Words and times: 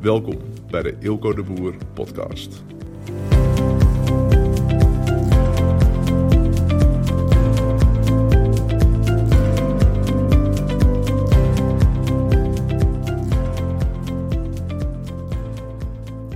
Welkom 0.00 0.38
bij 0.70 0.82
de 0.82 0.96
Ilko 1.00 1.34
de 1.34 1.42
Boer 1.42 1.74
podcast. 1.94 2.62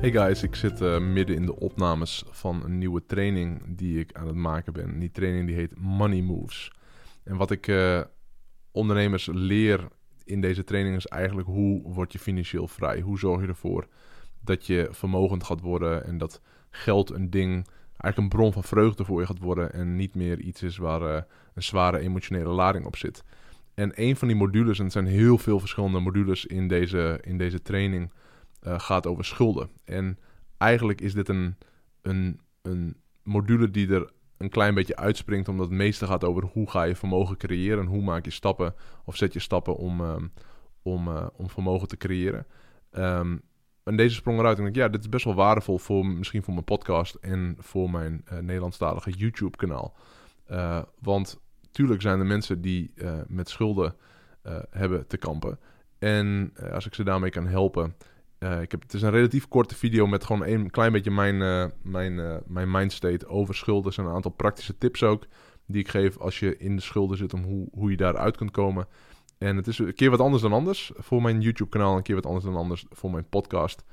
Hey 0.00 0.10
guys, 0.10 0.42
ik 0.42 0.54
zit 0.54 0.80
uh, 0.80 0.98
midden 0.98 1.36
in 1.36 1.46
de 1.46 1.56
opnames 1.58 2.24
van 2.30 2.64
een 2.64 2.78
nieuwe 2.78 3.06
training 3.06 3.76
die 3.76 3.98
ik 3.98 4.12
aan 4.12 4.26
het 4.26 4.36
maken 4.36 4.72
ben. 4.72 4.98
Die 4.98 5.10
training 5.10 5.46
die 5.46 5.56
heet 5.56 5.76
Money 5.76 6.22
Moves. 6.22 6.72
En 7.24 7.36
wat 7.36 7.50
ik 7.50 7.66
uh, 7.66 8.00
ondernemers 8.72 9.28
leer 9.32 9.88
in 10.24 10.40
deze 10.40 10.64
training 10.64 10.96
is 10.96 11.06
eigenlijk 11.06 11.48
hoe 11.48 11.82
word 11.82 12.12
je 12.12 12.18
financieel 12.18 12.68
vrij? 12.68 13.00
Hoe 13.00 13.18
zorg 13.18 13.40
je 13.40 13.46
ervoor 13.46 13.86
dat 14.40 14.66
je 14.66 14.88
vermogend 14.90 15.44
gaat 15.44 15.60
worden 15.60 16.04
en 16.04 16.18
dat 16.18 16.40
geld 16.70 17.10
een 17.10 17.30
ding, 17.30 17.66
eigenlijk 17.96 18.16
een 18.16 18.38
bron 18.38 18.52
van 18.52 18.64
vreugde 18.64 19.04
voor 19.04 19.20
je 19.20 19.26
gaat 19.26 19.38
worden 19.38 19.72
en 19.72 19.96
niet 19.96 20.14
meer 20.14 20.40
iets 20.40 20.62
is 20.62 20.76
waar 20.76 21.02
uh, 21.02 21.22
een 21.54 21.62
zware 21.62 21.98
emotionele 21.98 22.48
lading 22.48 22.86
op 22.86 22.96
zit. 22.96 23.24
En 23.74 23.92
een 23.94 24.16
van 24.16 24.28
die 24.28 24.36
modules, 24.36 24.78
en 24.78 24.84
er 24.84 24.90
zijn 24.90 25.06
heel 25.06 25.38
veel 25.38 25.60
verschillende 25.60 26.00
modules 26.00 26.46
in 26.46 26.68
deze, 26.68 27.18
in 27.22 27.38
deze 27.38 27.62
training, 27.62 28.10
uh, 28.66 28.80
gaat 28.80 29.06
over 29.06 29.24
schulden. 29.24 29.70
En 29.84 30.18
eigenlijk 30.58 31.00
is 31.00 31.14
dit 31.14 31.28
een, 31.28 31.56
een, 32.02 32.40
een 32.62 32.96
module 33.22 33.70
die 33.70 33.88
er 33.88 34.10
een 34.42 34.48
klein 34.48 34.74
beetje 34.74 34.96
uitspringt, 34.96 35.48
omdat 35.48 35.66
het 35.66 35.74
meeste 35.74 36.06
gaat 36.06 36.24
over 36.24 36.44
hoe 36.52 36.70
ga 36.70 36.82
je 36.82 36.96
vermogen 36.96 37.36
creëren, 37.36 37.86
hoe 37.86 38.02
maak 38.02 38.24
je 38.24 38.30
stappen 38.30 38.74
of 39.04 39.16
zet 39.16 39.32
je 39.32 39.38
stappen 39.38 39.76
om, 39.76 40.00
um, 40.00 40.32
om, 40.82 41.08
uh, 41.08 41.26
om 41.36 41.50
vermogen 41.50 41.88
te 41.88 41.96
creëren. 41.96 42.46
Um, 42.92 43.42
en 43.84 43.96
deze 43.96 44.14
sprong 44.14 44.38
eruit 44.38 44.58
en 44.58 44.66
ik 44.66 44.74
ja, 44.74 44.88
dit 44.88 45.00
is 45.00 45.08
best 45.08 45.24
wel 45.24 45.34
waardevol 45.34 45.78
voor 45.78 46.06
misschien 46.06 46.42
voor 46.42 46.52
mijn 46.52 46.64
podcast 46.64 47.14
en 47.14 47.56
voor 47.58 47.90
mijn 47.90 48.24
uh, 48.32 48.38
Nederlandstalige 48.38 49.10
YouTube-kanaal. 49.10 49.96
Uh, 50.50 50.82
want 50.98 51.40
tuurlijk 51.70 52.02
zijn 52.02 52.18
er 52.18 52.26
mensen 52.26 52.60
die 52.60 52.92
met 53.26 53.48
schulden 53.48 53.94
hebben 54.70 55.06
te 55.06 55.16
kampen. 55.16 55.58
En 55.98 56.52
als 56.72 56.86
ik 56.86 56.94
ze 56.94 57.04
daarmee 57.04 57.30
kan 57.30 57.46
helpen, 57.46 57.94
ik 58.42 58.70
heb, 58.70 58.82
het 58.82 58.94
is 58.94 59.02
een 59.02 59.10
relatief 59.10 59.48
korte 59.48 59.74
video 59.74 60.06
met 60.06 60.24
gewoon 60.24 60.46
een 60.46 60.70
klein 60.70 60.92
beetje 60.92 61.10
mijn, 61.10 61.34
uh, 61.34 61.64
mijn, 61.82 62.12
uh, 62.12 62.36
mijn 62.46 62.70
mindstate 62.70 63.26
over 63.26 63.54
schulden. 63.54 63.92
Zijn 63.92 64.06
een 64.06 64.14
aantal 64.14 64.30
praktische 64.30 64.78
tips 64.78 65.02
ook 65.02 65.26
die 65.66 65.80
ik 65.80 65.88
geef 65.88 66.18
als 66.18 66.38
je 66.38 66.56
in 66.56 66.76
de 66.76 66.82
schulden 66.82 67.16
zit 67.16 67.34
om 67.34 67.42
hoe, 67.42 67.68
hoe 67.72 67.90
je 67.90 67.96
daaruit 67.96 68.36
kunt 68.36 68.50
komen. 68.50 68.86
En 69.38 69.56
het 69.56 69.66
is 69.66 69.78
een 69.78 69.94
keer 69.94 70.10
wat 70.10 70.20
anders 70.20 70.42
dan 70.42 70.52
anders 70.52 70.92
voor 70.94 71.22
mijn 71.22 71.40
YouTube 71.40 71.70
kanaal, 71.70 71.96
een 71.96 72.02
keer 72.02 72.14
wat 72.14 72.26
anders 72.26 72.44
dan 72.44 72.56
anders 72.56 72.84
voor 72.90 73.10
mijn 73.10 73.28
podcast. 73.28 73.84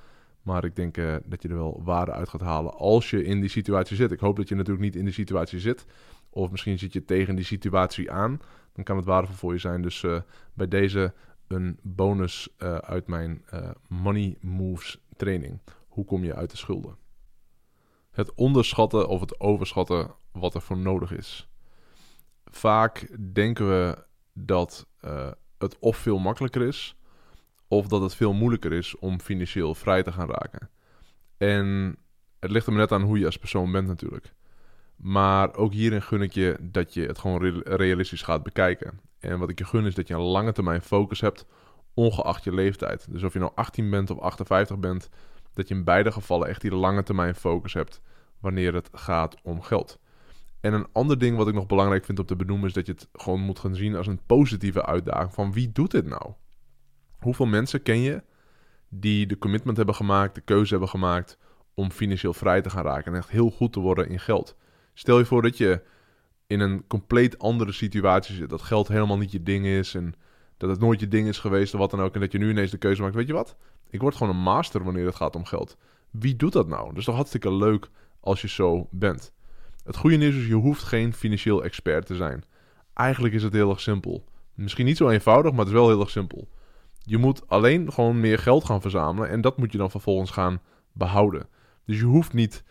Maar 0.41 0.63
ik 0.63 0.75
denk 0.75 0.95
dat 1.25 1.41
je 1.41 1.49
er 1.49 1.55
wel 1.55 1.81
waarde 1.83 2.11
uit 2.11 2.29
gaat 2.29 2.41
halen 2.41 2.73
als 2.73 3.09
je 3.09 3.23
in 3.23 3.39
die 3.39 3.49
situatie 3.49 3.95
zit. 3.95 4.11
Ik 4.11 4.19
hoop 4.19 4.35
dat 4.35 4.49
je 4.49 4.55
natuurlijk 4.55 4.83
niet 4.83 4.95
in 4.95 5.03
die 5.03 5.13
situatie 5.13 5.59
zit. 5.59 5.85
Of 6.29 6.51
misschien 6.51 6.79
zit 6.79 6.93
je 6.93 7.05
tegen 7.05 7.35
die 7.35 7.45
situatie 7.45 8.11
aan. 8.11 8.39
Dan 8.73 8.83
kan 8.83 8.97
het 8.97 9.05
waardevol 9.05 9.35
voor 9.35 9.53
je 9.53 9.59
zijn. 9.59 9.81
Dus 9.81 10.05
bij 10.53 10.67
deze 10.67 11.13
een 11.49 11.79
bonus 11.81 12.49
uh, 12.57 12.75
uit 12.75 13.07
mijn 13.07 13.45
uh, 13.53 13.69
Money 13.87 14.37
Moves 14.41 14.99
training. 15.17 15.59
Hoe 15.87 16.05
kom 16.05 16.23
je 16.23 16.35
uit 16.35 16.51
de 16.51 16.57
schulden? 16.57 16.97
Het 18.11 18.33
onderschatten 18.33 19.07
of 19.07 19.19
het 19.19 19.39
overschatten 19.39 20.15
wat 20.31 20.55
er 20.55 20.61
voor 20.61 20.77
nodig 20.77 21.11
is. 21.11 21.49
Vaak 22.45 23.17
denken 23.33 23.69
we 23.69 24.03
dat 24.33 24.87
uh, 25.05 25.31
het 25.57 25.79
of 25.79 25.97
veel 25.97 26.19
makkelijker 26.19 26.61
is, 26.61 26.95
of 27.67 27.87
dat 27.87 28.01
het 28.01 28.15
veel 28.15 28.33
moeilijker 28.33 28.73
is 28.73 28.95
om 28.95 29.19
financieel 29.19 29.75
vrij 29.75 30.03
te 30.03 30.11
gaan 30.11 30.29
raken. 30.29 30.69
En 31.37 31.97
het 32.39 32.51
ligt 32.51 32.65
er 32.65 32.71
maar 32.71 32.81
net 32.81 32.91
aan 32.91 33.01
hoe 33.01 33.19
je 33.19 33.25
als 33.25 33.37
persoon 33.37 33.71
bent 33.71 33.87
natuurlijk. 33.87 34.33
Maar 35.01 35.55
ook 35.55 35.73
hierin 35.73 36.01
gun 36.01 36.21
ik 36.21 36.31
je 36.31 36.57
dat 36.61 36.93
je 36.93 37.05
het 37.05 37.19
gewoon 37.19 37.61
realistisch 37.63 38.21
gaat 38.21 38.43
bekijken. 38.43 38.99
En 39.19 39.39
wat 39.39 39.49
ik 39.49 39.59
je 39.59 39.65
gun 39.65 39.85
is 39.85 39.95
dat 39.95 40.07
je 40.07 40.13
een 40.13 40.19
lange 40.19 40.51
termijn 40.51 40.81
focus 40.81 41.21
hebt, 41.21 41.45
ongeacht 41.93 42.43
je 42.43 42.53
leeftijd. 42.53 43.07
Dus 43.09 43.23
of 43.23 43.33
je 43.33 43.39
nou 43.39 43.51
18 43.55 43.89
bent 43.89 44.09
of 44.09 44.19
58 44.19 44.77
bent, 44.77 45.09
dat 45.53 45.67
je 45.67 45.75
in 45.75 45.83
beide 45.83 46.11
gevallen 46.11 46.47
echt 46.47 46.61
die 46.61 46.75
lange 46.75 47.03
termijn 47.03 47.35
focus 47.35 47.73
hebt 47.73 48.01
wanneer 48.39 48.73
het 48.73 48.89
gaat 48.91 49.35
om 49.43 49.61
geld. 49.61 49.99
En 50.61 50.73
een 50.73 50.87
ander 50.91 51.17
ding 51.17 51.37
wat 51.37 51.47
ik 51.47 51.53
nog 51.53 51.65
belangrijk 51.65 52.05
vind 52.05 52.19
om 52.19 52.25
te 52.25 52.35
benoemen 52.35 52.67
is 52.67 52.73
dat 52.73 52.85
je 52.85 52.91
het 52.91 53.07
gewoon 53.13 53.41
moet 53.41 53.59
gaan 53.59 53.75
zien 53.75 53.95
als 53.95 54.07
een 54.07 54.25
positieve 54.25 54.85
uitdaging 54.85 55.33
van 55.33 55.53
wie 55.53 55.71
doet 55.71 55.91
dit 55.91 56.05
nou? 56.05 56.33
Hoeveel 57.19 57.45
mensen 57.45 57.81
ken 57.81 57.99
je 57.99 58.23
die 58.89 59.27
de 59.27 59.37
commitment 59.37 59.77
hebben 59.77 59.95
gemaakt, 59.95 60.35
de 60.35 60.41
keuze 60.41 60.71
hebben 60.71 60.89
gemaakt 60.89 61.37
om 61.73 61.91
financieel 61.91 62.33
vrij 62.33 62.61
te 62.61 62.69
gaan 62.69 62.83
raken 62.83 63.11
en 63.11 63.17
echt 63.17 63.29
heel 63.29 63.49
goed 63.49 63.73
te 63.73 63.79
worden 63.79 64.09
in 64.09 64.19
geld? 64.19 64.55
Stel 64.99 65.17
je 65.17 65.25
voor 65.25 65.41
dat 65.41 65.57
je 65.57 65.81
in 66.47 66.59
een 66.59 66.87
compleet 66.87 67.39
andere 67.39 67.71
situatie 67.71 68.35
zit. 68.35 68.49
Dat 68.49 68.61
geld 68.61 68.87
helemaal 68.87 69.17
niet 69.17 69.31
je 69.31 69.43
ding 69.43 69.65
is. 69.65 69.95
En 69.95 70.13
dat 70.57 70.69
het 70.69 70.79
nooit 70.79 70.99
je 70.99 71.07
ding 71.07 71.27
is 71.27 71.37
geweest 71.37 71.73
of 71.73 71.79
wat 71.79 71.91
dan 71.91 72.01
ook. 72.01 72.13
En 72.13 72.19
dat 72.19 72.31
je 72.31 72.37
nu 72.37 72.49
ineens 72.49 72.71
de 72.71 72.77
keuze 72.77 73.01
maakt. 73.01 73.15
Weet 73.15 73.27
je 73.27 73.33
wat? 73.33 73.55
Ik 73.89 74.01
word 74.01 74.15
gewoon 74.15 74.35
een 74.35 74.41
master 74.41 74.83
wanneer 74.83 75.05
het 75.05 75.15
gaat 75.15 75.35
om 75.35 75.45
geld. 75.45 75.77
Wie 76.11 76.35
doet 76.35 76.53
dat 76.53 76.67
nou? 76.67 76.95
Is 76.95 77.05
toch 77.05 77.15
hartstikke 77.15 77.53
leuk 77.53 77.89
als 78.19 78.41
je 78.41 78.47
zo 78.47 78.87
bent. 78.91 79.33
Het 79.83 79.95
goede 79.95 80.15
nieuws 80.15 80.35
is, 80.35 80.47
je 80.47 80.53
hoeft 80.53 80.83
geen 80.83 81.13
financieel 81.13 81.63
expert 81.63 82.05
te 82.05 82.15
zijn. 82.15 82.43
Eigenlijk 82.93 83.33
is 83.33 83.43
het 83.43 83.53
heel 83.53 83.69
erg 83.69 83.79
simpel. 83.79 84.25
Misschien 84.53 84.85
niet 84.85 84.97
zo 84.97 85.09
eenvoudig, 85.09 85.51
maar 85.51 85.59
het 85.59 85.67
is 85.67 85.79
wel 85.79 85.89
heel 85.89 85.99
erg 85.99 86.09
simpel. 86.09 86.47
Je 87.03 87.17
moet 87.17 87.47
alleen 87.47 87.93
gewoon 87.93 88.19
meer 88.19 88.39
geld 88.39 88.65
gaan 88.65 88.81
verzamelen 88.81 89.29
en 89.29 89.41
dat 89.41 89.57
moet 89.57 89.71
je 89.71 89.77
dan 89.77 89.91
vervolgens 89.91 90.31
gaan 90.31 90.61
behouden. 90.91 91.47
Dus 91.85 91.97
je 91.97 92.05
hoeft 92.05 92.33
niet 92.33 92.63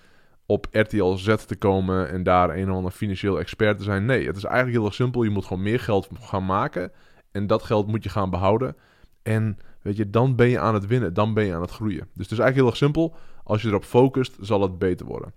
op 0.51 0.67
RTL 0.71 1.15
Z 1.17 1.35
te 1.35 1.57
komen 1.57 2.09
en 2.09 2.23
daar 2.23 2.57
een 2.57 2.71
of 2.71 2.77
ander 2.77 2.91
financieel 2.91 3.39
expert 3.39 3.79
te 3.79 3.85
zijn. 3.85 4.05
Nee, 4.05 4.27
het 4.27 4.37
is 4.37 4.45
eigenlijk 4.45 4.77
heel 4.77 4.87
erg 4.87 4.95
simpel. 4.95 5.23
Je 5.23 5.31
moet 5.31 5.47
gewoon 5.47 5.63
meer 5.63 5.81
geld 5.81 6.09
gaan 6.21 6.45
maken 6.47 6.93
en 7.33 7.47
dat 7.47 7.63
geld 7.63 7.87
moet 7.87 8.03
je 8.03 8.09
gaan 8.09 8.31
behouden. 8.31 8.77
En 9.23 9.59
weet 9.83 9.97
je, 9.97 10.11
dan 10.11 10.37
ben 10.37 10.49
je 10.49 10.59
aan 10.59 10.75
het 10.75 10.87
winnen, 10.87 11.15
dan 11.15 11.35
ben 11.35 11.45
je 11.45 11.55
aan 11.55 11.61
het 11.61 11.71
groeien. 11.71 12.09
Dus 12.15 12.29
het 12.29 12.33
is 12.33 12.39
eigenlijk 12.39 12.57
heel 12.57 12.67
erg 12.67 12.77
simpel. 12.77 13.17
Als 13.45 13.63
je 13.63 13.69
erop 13.69 13.85
focust, 13.85 14.37
zal 14.41 14.63
het 14.63 14.79
beter 14.79 15.07
worden. 15.07 15.33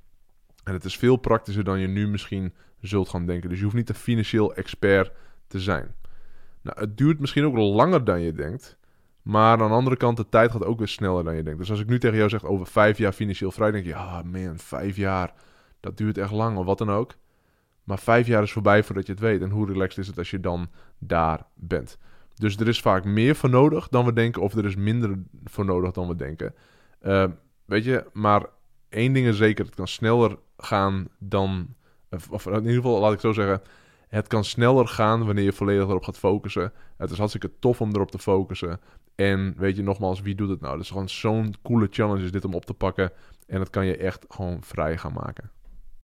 En 0.64 0.74
het 0.74 0.86
is 0.86 0.98
veel 0.98 1.16
praktischer 1.16 1.64
dan 1.64 1.80
je 1.80 1.88
nu 1.88 2.08
misschien 2.08 2.54
zult 2.80 3.10
gaan 3.10 3.26
denken. 3.26 3.50
Dus 3.50 3.58
je 3.58 3.64
hoeft 3.64 3.76
niet 3.76 3.90
een 3.90 3.96
financieel 3.96 4.54
expert 4.54 5.12
te 5.48 5.60
zijn. 5.60 5.96
Nou, 6.62 6.80
het 6.80 6.98
duurt 6.98 7.20
misschien 7.20 7.46
ook 7.46 7.58
langer 7.58 8.04
dan 8.04 8.22
je 8.22 8.34
denkt. 8.34 8.78
Maar 9.22 9.62
aan 9.62 9.68
de 9.68 9.74
andere 9.74 9.98
kant, 9.98 10.18
de 10.18 10.30
tijd 10.30 10.52
gaat 10.52 10.66
ook 10.66 10.78
weer 10.78 10.88
sneller 10.88 11.24
dan 11.24 11.36
je 11.36 11.44
denkt. 11.44 11.60
Dus 11.60 11.70
als 11.70 11.80
ik 11.80 11.88
nu 11.88 12.00
tegen 12.00 12.18
jou 12.18 12.30
zeg 12.30 12.44
over 12.44 12.68
vijf 12.68 12.98
jaar 12.98 13.14
financieel 13.14 13.52
vrij, 13.52 13.72
denk 13.72 13.84
je, 13.84 13.90
ja 13.90 14.22
man, 14.26 14.58
vijf 14.58 14.96
jaar, 14.96 15.34
dat 15.80 15.98
duurt 15.98 16.18
echt 16.18 16.32
lang 16.32 16.58
of 16.58 16.66
wat 16.66 16.78
dan 16.78 16.92
ook. 16.92 17.16
Maar 17.84 18.00
vijf 18.00 18.28
jaar 18.28 18.44
is 18.44 18.52
voorbij 18.52 18.84
voordat 18.84 19.06
je 19.06 19.12
het 19.12 19.22
weet. 19.22 19.42
En 19.42 19.50
hoe 19.50 19.68
relaxed 19.68 19.98
is 19.98 20.08
het 20.08 20.18
als 20.18 20.30
je 20.30 20.40
dan 20.40 20.70
daar 20.98 21.46
bent. 21.56 21.98
Dus 22.36 22.58
er 22.58 22.68
is 22.68 22.82
vaak 22.82 23.04
meer 23.06 23.36
voor 23.36 23.50
nodig 23.50 23.88
dan 23.88 24.06
we 24.06 24.14
denken, 24.14 24.42
of 24.42 24.54
er 24.54 24.66
is 24.66 24.76
minder 24.76 25.20
voor 25.44 25.66
nodig 25.66 25.92
dan 25.92 26.08
we 26.08 26.16
denken. 26.16 26.56
Uh, 27.02 27.26
weet 27.66 27.84
je, 27.84 28.06
maar 28.14 28.46
één 28.90 29.14
ding 29.14 29.28
is 29.28 29.38
zeker, 29.38 29.66
het 29.66 29.76
kan 29.76 29.88
sneller 29.88 30.38
gaan 30.58 31.08
dan, 31.20 31.76
of 32.30 32.46
in 32.46 32.56
ieder 32.56 32.74
geval 32.74 33.00
laat 33.00 33.14
ik 33.14 33.20
zo 33.20 33.32
zeggen, 33.32 33.62
het 34.08 34.28
kan 34.28 34.44
sneller 34.44 34.88
gaan 34.88 35.26
wanneer 35.26 35.44
je 35.44 35.54
volledig 35.54 35.88
erop 35.88 36.04
gaat 36.04 36.18
focussen. 36.18 36.74
Het 36.98 37.12
is 37.12 37.18
hartstikke 37.18 37.52
tof 37.60 37.82
om 37.82 37.90
erop 37.94 38.12
te 38.12 38.20
focussen. 38.20 38.80
En 39.22 39.54
weet 39.58 39.76
je 39.76 39.84
nogmaals, 39.84 40.22
wie 40.22 40.36
doet 40.36 40.50
het 40.50 40.62
nou? 40.62 40.78
Dus 40.78 40.90
gewoon 40.90 41.10
zo'n 41.10 41.56
coole 41.62 41.88
challenge 41.90 42.24
is 42.24 42.32
dit 42.32 42.46
om 42.46 42.54
op 42.54 42.66
te 42.66 42.74
pakken. 42.74 43.12
En 43.48 43.58
dat 43.58 43.70
kan 43.70 43.86
je 43.86 43.98
echt 43.98 44.26
gewoon 44.30 44.64
vrij 44.64 44.98
gaan 44.98 45.14
maken. 45.14 45.52